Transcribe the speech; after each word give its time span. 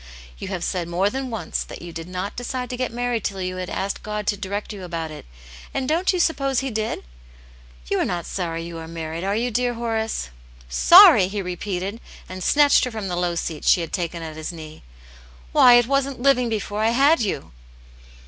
"You 0.39 0.47
have 0.47 0.63
said 0.63 0.87
more 0.87 1.11
than 1.11 1.29
once 1.29 1.63
that 1.63 1.83
you 1.83 1.93
did 1.93 2.07
not 2.09 2.35
decide 2.35 2.71
to 2.71 2.75
get 2.75 2.91
married 2.91 3.23
till 3.23 3.39
you 3.39 3.57
had 3.57 3.69
asked 3.69 4.01
God 4.01 4.25
to 4.25 4.35
direct 4.35 4.73
you 4.73 4.83
about 4.83 5.11
it, 5.11 5.27
and 5.75 5.87
don't 5.87 6.11
you 6.11 6.19
suppose 6.19 6.59
He 6.61 6.71
did 6.71 7.01
t 7.01 7.05
You 7.91 7.99
are 7.99 8.05
not 8.05 8.25
sorry 8.25 8.63
you 8.63 8.79
are 8.79 8.87
niarried, 8.87 9.23
are 9.23 9.35
you, 9.35 9.51
dear 9.51 9.75
Horace 9.75 10.31
V^ 10.63 10.69
^^ 10.71 10.73
Sorry 10.73 11.23
r 11.25 11.29
he 11.29 11.41
repeated, 11.43 12.01
and 12.27 12.43
snatched 12.43 12.83
her 12.85 12.89
from 12.89 13.09
the 13.09 13.15
low 13.15 13.35
seat 13.35 13.63
she 13.63 13.81
had 13.81 13.93
taken 13.93 14.23
at 14.23 14.35
his 14.37 14.51
knee." 14.51 14.81
Why, 15.51 15.75
it 15.75 15.85
wasn't 15.85 16.19
living 16.19 16.49
before 16.49 16.81
I 16.81 16.89
had 16.89 17.21
you 17.21 17.51